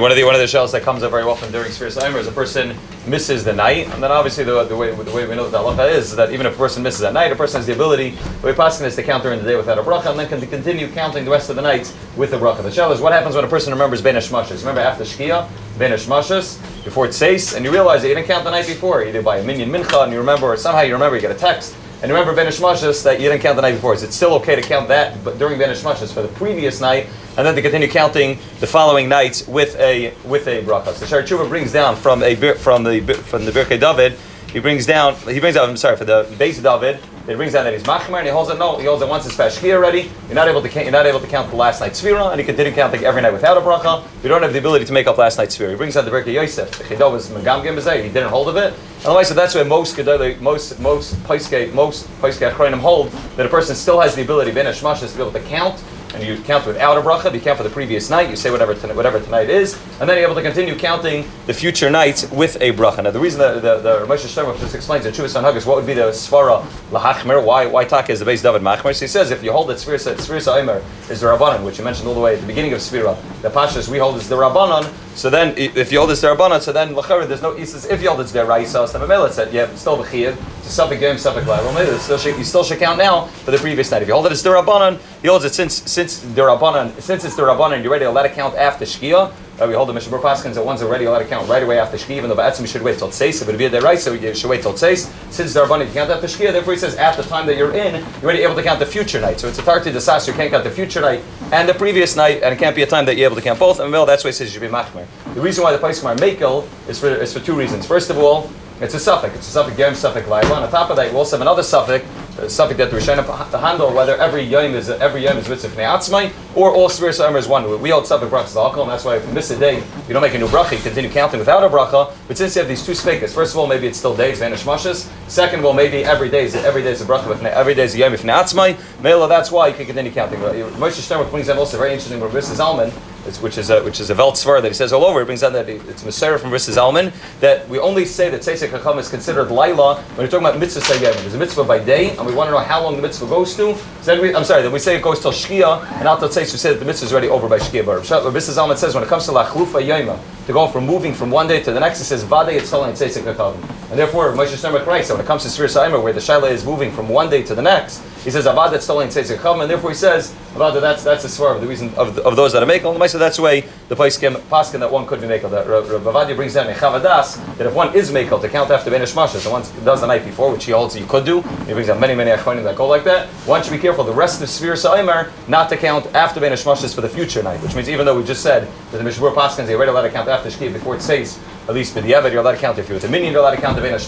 [0.00, 2.18] One of the one of the shells that comes up very often during Sphere Saimer
[2.18, 5.34] is a person misses the night, and then obviously the, the way the way we
[5.34, 7.58] know that halacha is, is that even if a person misses that night, a person
[7.58, 10.10] has the ability, the way passing is to count during the day without a bracha,
[10.10, 12.62] and then can continue counting the rest of the nights with a bracha.
[12.62, 14.60] The shell is what happens when a person remembers Bein HaShamashos.
[14.60, 18.44] Remember after Shkia, Bein HaShamashos, before it says, and you realize that you didn't count
[18.44, 21.16] the night before, either by a minion mincha, and you remember, or somehow you remember,
[21.16, 23.94] you get a text, and remember Bein HaShamashos that you didn't count the night before.
[23.94, 27.06] Is it still okay to count that, but during Bein HaShamashos for the previous night,
[27.36, 30.92] and then to continue counting the following nights with a with a bracha.
[30.94, 34.18] So Sha'arei Teshuvah brings down from a from the from the Birkei David.
[34.52, 35.14] He brings down.
[35.16, 35.70] He brings down.
[35.70, 37.00] I'm sorry for the base of David.
[37.26, 38.58] He brings down that he's machmer and he holds it.
[38.58, 40.10] No, he holds it once it's pashki already.
[40.26, 42.38] You're not able to count, you're not able to count the last night's svira, and
[42.38, 44.04] he continue counting every night without a bracha.
[44.22, 45.70] You don't have the ability to make up last night's svira.
[45.70, 46.70] He brings out the Birkei Yosef.
[46.70, 48.02] The chidah was megamgim.
[48.02, 48.74] He didn't hold of it.
[49.04, 49.96] Otherwise, so that's where most
[50.40, 54.66] most most paiske most paiske achronim hold that a person still has the ability ben
[54.66, 55.82] hashmashas to be able to count
[56.14, 58.74] and you count without a bracha, you count for the previous night, you say whatever
[58.74, 62.56] tonight, whatever tonight is, and then you're able to continue counting the future nights with
[62.60, 63.02] a bracha.
[63.04, 65.86] Now, the reason that the, the Moshe Shlomo just explains in Chuvas Haggis what would
[65.86, 68.94] be the svara lahachmer, why why taka is the base David machmer.
[68.94, 71.84] So he says if you hold that svira svira Omer is the rabbanon, which you
[71.84, 74.36] mentioned all the way at the beginning of svira, the pashas we hold is the
[74.36, 74.92] rabbanon.
[75.14, 77.56] So then, if you hold this rabbanon, so then lachar there's no.
[77.64, 80.36] Says if you hold it's so the it said yeah, still the chiyuv.
[80.58, 83.58] It's a suffix game, suffix well, maybe still you still should count now for the
[83.58, 84.02] previous night.
[84.02, 87.24] If you hold it as the rabbanon, he holds it since since the rabbanon since
[87.24, 89.32] it's the rabbanon, you're ready to let it count after shkia.
[89.62, 91.78] Uh, we hold the Mishnah Berurah Paskins that one's already allowed to count right away
[91.78, 93.40] after Shkia, even though Ba'atzim should wait till Tseis.
[93.42, 95.08] If it be there right, so you should wait till Tseis.
[95.30, 97.72] Since the Rabbanim you count after Shkia, therefore he says at the time that you're
[97.72, 99.38] in, you're already able to count the future night.
[99.38, 102.42] So it's a Tarti Desas, you can't count the future night and the previous night,
[102.42, 103.78] and it can't be a time that you're able to count both.
[103.78, 105.06] And well, that's why he says you should be Machmer.
[105.34, 107.86] The reason why the Paiskim are Makel is for, is for two reasons.
[107.86, 109.36] First of all, it's a suffix.
[109.36, 110.60] It's a suffix Gem, suffix Laila.
[110.60, 112.04] On top of that, you also have another suffix,
[112.38, 115.68] Uh, suffix that the Rishonim to handle whether every yom is every yom is mitzvah
[115.76, 117.80] atzmai or all Spirit Omer is one.
[117.82, 120.22] We hold suffix brachas alcohol, and that's why if you miss a day, you don't
[120.22, 120.72] make a new bracha.
[120.72, 122.14] You continue counting without a bracha.
[122.28, 124.62] But since you have these two speakers, first of all, maybe it's still days vanish
[124.62, 125.10] mashas.
[125.28, 127.38] Second of all, maybe every day is every day is a bracha.
[127.44, 128.78] Every day is a yom if atzmai.
[129.02, 130.38] Mela, that's why you can continue counting.
[130.38, 132.18] Moshe Sternbuch brings out also very interesting.
[132.18, 135.20] Rabbi Zalman which is a which is a Veltzvar that he says all over.
[135.20, 138.70] It brings out that it's Masera from Rissa Zalman that we only say that Tzeisek
[138.70, 141.14] Chacham is considered Laila when we're talking about mitzvah Sayyim.
[141.14, 143.56] There's a mitzvah by day, and we want to know how long the mitzvah goes
[143.56, 143.76] to.
[144.02, 146.58] Then we, I'm sorry, then we say it goes till Shkia, and after Tzeis we
[146.58, 147.84] say that the mitzvah is already over by Shkia.
[147.84, 151.30] But Rissa Zalman says when it comes to Lachlufa Yoma, to go from moving from
[151.30, 154.84] one day to the next, it says Vade Yitzhal and Tzeisek And therefore, Moshe Shnemer
[154.84, 157.30] writes that when it comes to Sfir Saimer, where the Shaila is moving from one
[157.30, 160.80] day to the next, he says Avad that's stolen Tzeitzik and therefore he says Avad
[160.80, 163.08] that's that's the swerve, the reason of, of those that are makel.
[163.08, 165.50] So that's the way the Paiskim paskin that one could be makel.
[165.50, 169.14] That Ravadi brings down in Chavadas that if one is makel to count after Benish
[169.14, 171.88] Mashas, and one does the night before, which he holds you could do, he brings
[171.88, 173.26] down many many achronim that go like that.
[173.46, 176.94] One should be careful the rest of Sfir Saimer not to count after Benish Mashas
[176.94, 179.34] for the future night, which means even though we just said that the Mishnah Berurah
[179.34, 181.38] paskins they already allowed to count after Shkia before it says
[181.68, 183.54] at least for the you're allowed to count if you're with a minion, you're allowed
[183.54, 183.98] to count the Vena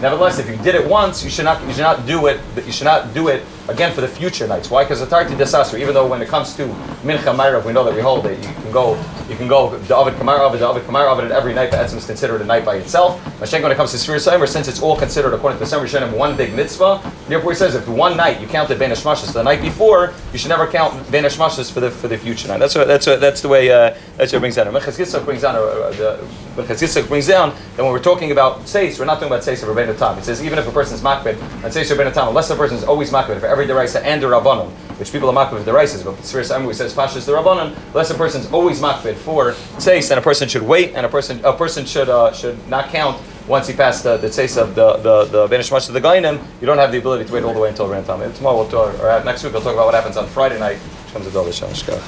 [0.00, 2.72] Nevertheless, if you did it once, you should not you should not do it you
[2.72, 4.70] should not do it again for the future nights.
[4.70, 4.84] Why?
[4.84, 6.66] Because the Tarti Desasra, even though when it comes to
[7.02, 8.94] Mincha Mayrav, we know that we hold it, you can go
[9.28, 11.96] you can go the Ovid Kamar Ovid, the Ovid Kamar Ovid, every night the Etzim
[11.96, 13.22] is considered a night by itself.
[13.40, 15.86] Mashenk, when it comes to Sfir Saimer, since it's all considered according to the Summer
[15.86, 19.42] Shem one big mitzvah, therefore he says if one night you counted Bein HaShamashos the
[19.42, 22.58] night before, you should never count Bein HaShamashos for the for the future night.
[22.58, 24.66] That's what that's what, that's the way uh, that's what brings down.
[24.72, 26.18] Mechaz brings down uh,
[26.58, 29.62] uh, the brings down that when we're talking about Seis, we're not talking about Seis
[29.62, 30.18] of Rabbeinu Tam.
[30.18, 32.76] It says even if a person is makbid and Seis Rabbeinu Tam, unless the person
[32.76, 36.04] is always makbid for every deraisa and a rabbanon, which people are makbid for deraisas,
[36.04, 40.08] but Sfir Samu says Pashas the rabbanon, unless a person is always makbid for Seis,
[40.08, 43.20] then a person should wait and a person a person should uh, should not count
[43.48, 46.66] once he passed the the tzeis of the the the banish of the Geonim, you
[46.66, 49.24] don't have the ability to wait all the way until Ran Tomorrow we'll talk, or
[49.24, 51.62] next week we'll talk about what happens on Friday night, which comes Dolish